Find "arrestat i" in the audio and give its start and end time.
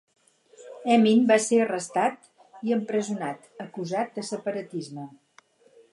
1.65-2.75